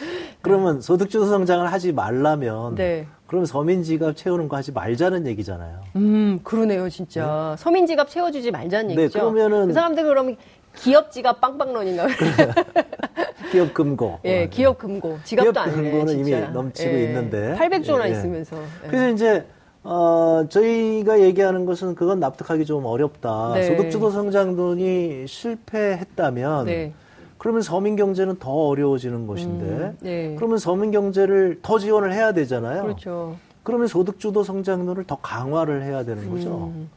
[0.40, 3.06] 그러면 소득주도 성장을 하지 말라면 네.
[3.26, 5.82] 그러면 서민 지갑 채우는 거 하지 말자는 얘기잖아요.
[5.96, 7.62] 음 그러네요 진짜 네?
[7.62, 9.18] 서민 지갑 채워주지 말자는 네, 얘기죠.
[9.18, 10.36] 그러면은 그 사람들 그럼
[10.76, 12.06] 기업 지갑 빵빵론인가
[13.50, 14.18] 기업 금고.
[14.24, 15.18] 예, 기업 금고.
[15.24, 16.38] 지갑도 기업 아니네, 금고는 진짜.
[16.38, 17.54] 이미 넘치고 예, 있는데.
[17.58, 18.12] 800조나 예, 예.
[18.12, 18.56] 있으면서.
[18.56, 18.88] 예.
[18.88, 19.46] 그래서 이제
[19.82, 23.52] 어, 저희가 얘기하는 것은 그건 납득하기 좀 어렵다.
[23.54, 23.66] 네.
[23.68, 26.92] 소득주도 성장론이 실패했다면 네.
[27.38, 30.34] 그러면 서민 경제는 더 어려워지는 것인데 음, 네.
[30.36, 32.82] 그러면 서민 경제를 더 지원을 해야 되잖아요.
[32.82, 33.36] 그렇죠.
[33.62, 36.72] 그러면 소득주도 성장론을 더 강화를 해야 되는 거죠.
[36.74, 36.90] 음.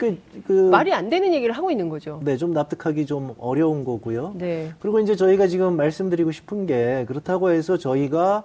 [0.00, 2.22] 그, 그 말이 안 되는 얘기를 하고 있는 거죠.
[2.24, 4.32] 네, 좀 납득하기 좀 어려운 거고요.
[4.34, 4.72] 네.
[4.80, 8.44] 그리고 이제 저희가 지금 말씀드리고 싶은 게 그렇다고 해서 저희가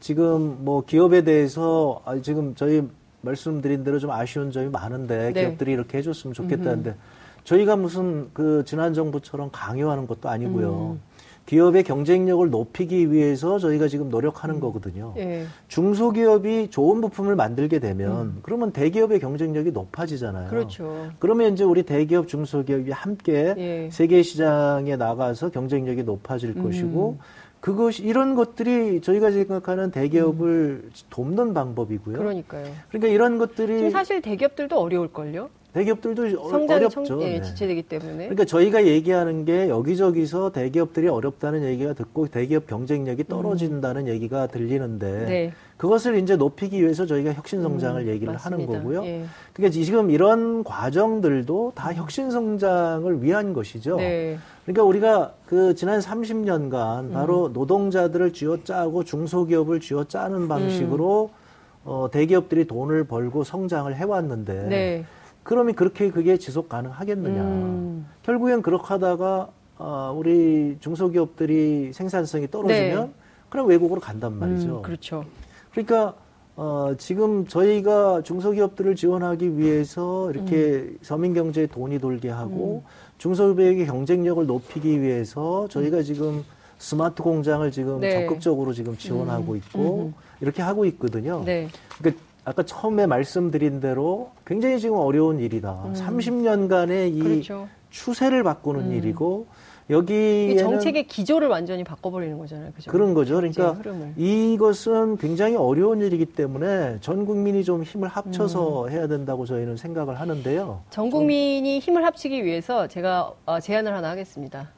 [0.00, 2.82] 지금 뭐 기업에 대해서 아, 지금 저희
[3.20, 5.42] 말씀드린 대로 좀 아쉬운 점이 많은데 네.
[5.42, 6.98] 기업들이 이렇게 해줬으면 좋겠다는데 음흠.
[7.46, 10.96] 저희가 무슨 그 지난 정부처럼 강요하는 것도 아니고요.
[10.96, 11.16] 음.
[11.46, 14.60] 기업의 경쟁력을 높이기 위해서 저희가 지금 노력하는 음.
[14.60, 15.14] 거거든요.
[15.16, 15.46] 예.
[15.68, 18.38] 중소기업이 좋은 부품을 만들게 되면 음.
[18.42, 20.50] 그러면 대기업의 경쟁력이 높아지잖아요.
[20.50, 21.12] 그렇죠.
[21.20, 23.88] 그러면 이제 우리 대기업, 중소기업이 함께 예.
[23.92, 26.64] 세계 시장에 나가서 경쟁력이 높아질 음.
[26.64, 27.18] 것이고
[27.60, 30.90] 그것이 이런 것들이 저희가 생각하는 대기업을 음.
[31.10, 32.18] 돕는 방법이고요.
[32.18, 32.66] 그러니까요.
[32.88, 35.48] 그러니까 이런 것들이 사실 대기업들도 어려울 걸요.
[35.76, 37.04] 대기업들도 어렵죠.
[37.04, 38.16] 청, 예, 지체되기 때문에.
[38.16, 43.28] 그러니까 저희가 얘기하는 게 여기저기서 대기업들이 어렵다는 얘기가 듣고 대기업 경쟁력이 음.
[43.28, 44.08] 떨어진다는 음.
[44.08, 45.52] 얘기가 들리는데 네.
[45.76, 48.72] 그것을 이제 높이기 위해서 저희가 혁신 성장을 음, 얘기를 맞습니다.
[48.72, 49.04] 하는 거고요.
[49.04, 49.24] 예.
[49.52, 53.96] 그러니까 지금 이런 과정들도 다 혁신 성장을 위한 것이죠.
[53.96, 54.38] 네.
[54.64, 57.52] 그러니까 우리가 그 지난 30년간 바로 음.
[57.52, 61.46] 노동자들을 쥐어짜고 중소기업을 쥐어짜는 방식으로 음.
[61.84, 65.04] 어, 대기업들이 돈을 벌고 성장을 해왔는데 네.
[65.46, 67.40] 그러면 그렇게 그게 지속 가능하겠느냐.
[67.40, 68.06] 음.
[68.24, 73.12] 결국엔 그렇게 하다가 어, 우리 중소기업들이 생산성이 떨어지면 네.
[73.48, 74.78] 그럼 외국으로 간단 음, 말이죠.
[74.78, 75.24] 음, 그렇죠.
[75.70, 76.14] 그러니까
[76.56, 80.98] 어, 지금 저희가 중소기업들을 지원하기 위해서 이렇게 음.
[81.02, 82.90] 서민경제에 돈이 돌게 하고 음.
[83.18, 86.02] 중소기업의 경쟁력을 높이기 위해서 저희가 음.
[86.02, 86.44] 지금
[86.78, 88.22] 스마트 공장을 지금 네.
[88.22, 89.56] 적극적으로 지금 지원하고 음.
[89.58, 91.44] 있고 이렇게 하고 있거든요.
[91.44, 91.68] 네.
[91.98, 95.82] 그러니까 아까 처음에 말씀드린 대로 굉장히 지금 어려운 일이다.
[95.84, 95.92] 음.
[95.94, 97.68] 30년간의 이 그렇죠.
[97.90, 98.92] 추세를 바꾸는 음.
[98.92, 99.46] 일이고
[99.90, 102.70] 여기 정책의 기조를 완전히 바꿔버리는 거잖아요.
[102.72, 102.90] 그죠?
[102.90, 103.34] 그런 거죠.
[103.34, 103.76] 그러니까
[104.16, 108.90] 이것은 굉장히 어려운 일이기 때문에 전 국민이 좀 힘을 합쳐서 음.
[108.90, 110.82] 해야 된다고 저희는 생각을 하는데요.
[110.90, 114.70] 전 국민이 힘을 합치기 위해서 제가 어, 제안을 하나 하겠습니다.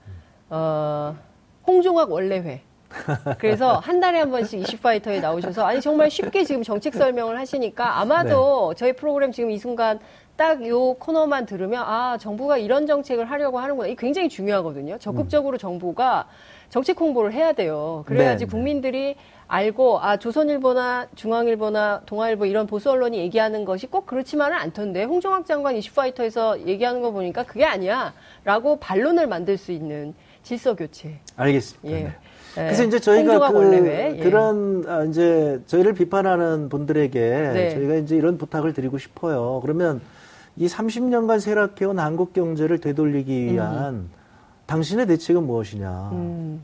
[0.48, 1.14] 어,
[1.66, 2.62] 홍종학 원래회.
[3.38, 8.72] 그래서 한 달에 한 번씩 이슈파이터에 나오셔서 아니 정말 쉽게 지금 정책 설명을 하시니까 아마도
[8.74, 8.78] 네.
[8.78, 9.98] 저희 프로그램 지금 이 순간
[10.38, 13.88] 딱 요 코너만 들으면 아 정부가 이런 정책을 하려고 하는구나.
[13.88, 14.96] 이 굉장히 중요하거든요.
[14.98, 15.58] 적극적으로 음.
[15.58, 16.28] 정부가
[16.70, 18.04] 정책 홍보를 해야 돼요.
[18.06, 18.50] 그래야지 네.
[18.50, 19.16] 국민들이
[19.48, 25.74] 알고 아 조선일보나 중앙일보나 동아일보 이런 보수 언론이 얘기하는 것이 꼭 그렇지만은 않던데 홍종학 장관
[25.76, 31.18] 이슈파이터에서 얘기하는 거 보니까 그게 아니야라고 반론을 만들 수 있는 질서 교체.
[31.36, 31.98] 알겠습니다.
[31.98, 32.04] 예.
[32.04, 32.14] 네.
[32.56, 32.64] 네.
[32.64, 34.16] 그래서 이제 저희가 그, 예.
[34.22, 37.70] 그런 아, 이제 저희를 비판하는 분들에게 네.
[37.70, 39.60] 저희가 이제 이런 부탁을 드리고 싶어요.
[39.62, 40.00] 그러면
[40.56, 44.10] 이 30년간 쇠락해온 한국 경제를 되돌리기 위한 음.
[44.66, 46.10] 당신의 대책은 무엇이냐?
[46.12, 46.62] 음.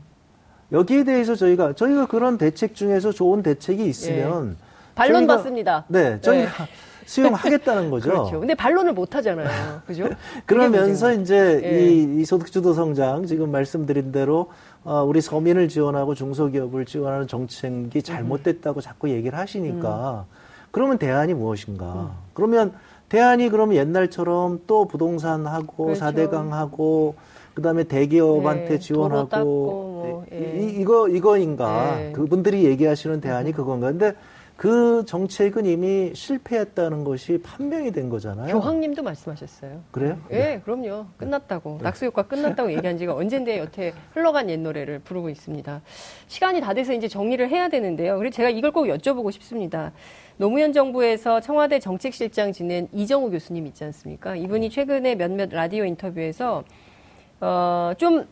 [0.71, 4.65] 여기에 대해서 저희가 저희가 그런 대책 중에서 좋은 대책이 있으면 예.
[4.95, 5.85] 반론 저희가, 받습니다.
[5.87, 6.69] 네, 저희가 네.
[7.05, 8.09] 수용하겠다는 거죠.
[8.09, 8.39] 그렇죠.
[8.39, 9.81] 근데 반론을 못 하잖아요.
[9.85, 10.09] 그죠?
[10.45, 11.87] 그러면서 이제 예.
[11.87, 18.81] 이, 이 소득주도 성장 지금 말씀드린 대로 어, 우리 서민을 지원하고 중소기업을 지원하는 정책이 잘못됐다고
[18.81, 20.35] 자꾸 얘기를 하시니까 음.
[20.71, 21.85] 그러면 대안이 무엇인가?
[21.85, 22.09] 음.
[22.33, 22.73] 그러면
[23.09, 26.05] 대안이 그러면 옛날처럼 또 부동산 하고 그렇죠.
[26.05, 27.15] 4대강 하고
[27.55, 30.59] 그다음에 대기업한테 네, 지원하고 뭐, 예.
[30.59, 32.11] 이, 이거 이거인가 예.
[32.11, 33.53] 그분들이 얘기하시는 대안이 음.
[33.53, 34.13] 그건가 근데
[34.57, 38.57] 그 정책은 이미 실패했다는 것이 판명이 된 거잖아요.
[38.57, 39.83] 교황님도 말씀하셨어요.
[39.91, 40.17] 그래요?
[40.31, 40.61] 예, 네.
[40.63, 41.07] 그럼요.
[41.17, 41.77] 끝났다고.
[41.79, 41.83] 네.
[41.83, 45.81] 낙수 효과 끝났다고 얘기한 지가 언젠데 여태 흘러간 옛 노래를 부르고 있습니다.
[46.27, 48.17] 시간이 다 돼서 이제 정리를 해야 되는데요.
[48.17, 49.91] 그리고 제가 이걸 꼭 여쭤보고 싶습니다.
[50.37, 54.37] 노무현 정부에서 청와대 정책실장 지낸 이정우 교수님 있지 않습니까?
[54.37, 56.63] 이분이 최근에 몇몇 라디오 인터뷰에서
[57.41, 58.25] 어, 좀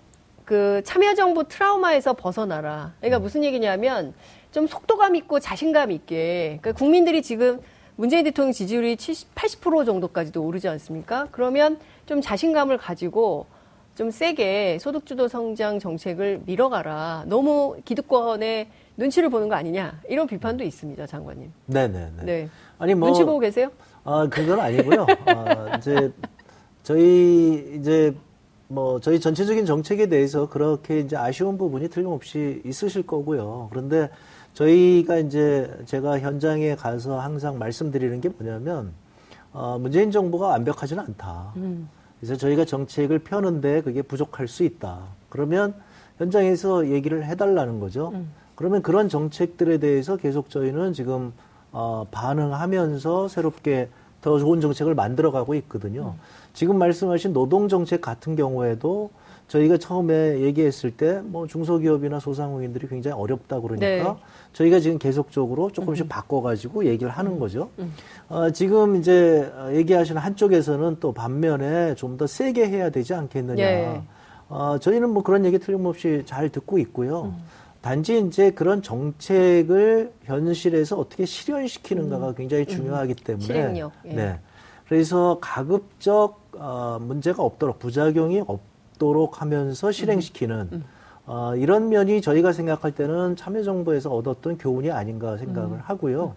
[0.46, 2.94] 그 참여정부 트라우마에서 벗어나라.
[3.00, 4.14] 그러니까 무슨 얘기냐면
[4.54, 7.60] 좀 속도감 있고 자신감 있게 그러니까 국민들이 지금
[7.96, 11.28] 문재인 대통령 지지율이 70, 80% 정도까지도 오르지 않습니까?
[11.32, 13.48] 그러면 좀 자신감을 가지고
[13.96, 17.26] 좀 세게 소득주도 성장 정책을 밀어가라.
[17.28, 20.00] 너무 기득권의 눈치를 보는 거 아니냐.
[20.08, 21.52] 이런 비판도 있습니다, 장관님.
[21.68, 22.24] 네네네.
[22.24, 22.50] 네.
[22.78, 23.70] 아니 뭐 눈치 보고 계세요?
[24.04, 25.06] 아 그건 아니고요.
[25.26, 26.12] 아, 이제
[26.82, 28.16] 저희 이제
[28.74, 33.68] 뭐 저희 전체적인 정책에 대해서 그렇게 이제 아쉬운 부분이 틀림없이 있으실 거고요.
[33.70, 34.10] 그런데
[34.56, 38.92] 저희가 이제 제가 현장에 가서 항상 말씀드리는 게 뭐냐면
[39.52, 41.54] 어, 문재인 정부가 완벽하지는 않다.
[41.58, 41.88] 음.
[42.20, 45.02] 그래서 저희가 정책을 펴는데 그게 부족할 수 있다.
[45.30, 45.76] 그러면
[46.18, 48.10] 현장에서 얘기를 해달라는 거죠.
[48.16, 48.32] 음.
[48.56, 51.32] 그러면 그런 정책들에 대해서 계속 저희는 지금
[51.72, 53.90] 어, 반응하면서 새롭게
[54.22, 56.16] 더 좋은 정책을 만들어가고 있거든요.
[56.16, 56.43] 음.
[56.54, 59.10] 지금 말씀하신 노동 정책 같은 경우에도
[59.48, 64.16] 저희가 처음에 얘기했을 때 뭐 중소기업이나 소상공인들이 굉장히 어렵다 그러니까 네.
[64.54, 66.10] 저희가 지금 계속적으로 조금씩 음.
[66.10, 67.70] 바꿔가지고 얘기를 하는 거죠.
[67.80, 67.94] 음.
[68.30, 73.64] 어, 지금 이제 얘기하시는 한쪽에서는 또 반면에 좀 더 세게 해야 되지 않겠느냐.
[73.64, 74.02] 예.
[74.50, 77.24] 어, 저희는 뭐 그런 얘기 틀림없이 잘 듣고 있고요.
[77.36, 77.44] 음.
[77.82, 82.36] 단지 이제 그런 정책을 현실에서 어떻게 실현시키는가가 음.
[82.36, 83.24] 굉장히 중요하기 음.
[83.24, 83.44] 때문에.
[83.46, 83.92] 실행력.
[84.06, 84.14] 예.
[84.14, 84.40] 네.
[84.94, 90.84] 그래서 가급적 어, 문제가 없도록 부작용이 없도록 하면서 실행시키는 음.
[91.26, 95.82] 어, 이런 면이 저희가 생각할 때는 참여정부에서 얻었던 교훈이 아닌가 생각을 음.
[95.84, 96.36] 하고요.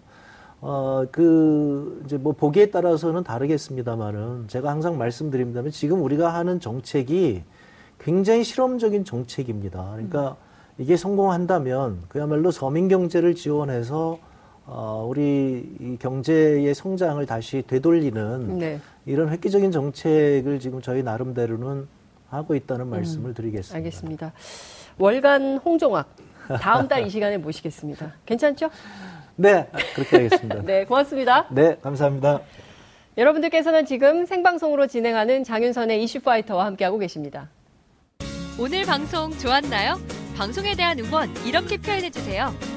[0.61, 7.43] 어, 그, 이제 뭐 보기에 따라서는 다르겠습니다만은 제가 항상 말씀드립니다면 지금 우리가 하는 정책이
[7.99, 9.91] 굉장히 실험적인 정책입니다.
[9.91, 10.35] 그러니까 음.
[10.79, 14.17] 이게 성공한다면 그야말로 서민 경제를 지원해서
[14.69, 18.79] 어, 우리 이 경제의 성장을 다시 되돌리는 네.
[19.05, 21.87] 이런 획기적인 정책을 지금 저희 나름대로는
[22.29, 23.77] 하고 있다는 말씀을 음, 드리겠습니다.
[23.77, 24.33] 알겠습니다.
[24.97, 26.13] 월간 홍종학
[26.59, 28.13] 다음 달 이 시간에 모시겠습니다.
[28.25, 28.69] 괜찮죠?
[29.37, 30.61] 네, 그렇게 하겠습니다.
[30.67, 31.47] 네, 고맙습니다.
[31.51, 32.41] 네, 감사합니다.
[33.17, 37.49] 여러분들께서는 지금 생방송으로 진행하는 장윤선의 이슈파이터와 함께하고 계십니다.
[38.59, 39.95] 오늘 방송 좋았나요?
[40.35, 42.76] 방송에 대한 응원 이렇게 표현해주세요.